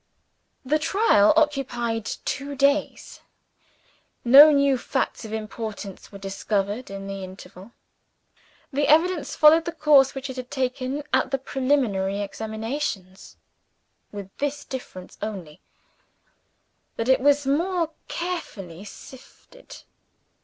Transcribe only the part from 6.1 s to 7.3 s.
were discovered in the